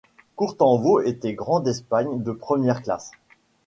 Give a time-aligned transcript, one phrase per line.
[0.35, 3.11] Courtanvaux était Grand d'Espagne de première classe.